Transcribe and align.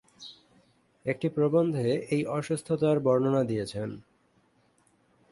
একটি 1.05 1.27
প্রবন্ধে 1.29 1.87
এই 2.09 2.21
অসুস্থতার 2.29 2.97
বর্ণনা 2.99 3.41
দিয়েছেন। 3.43 3.89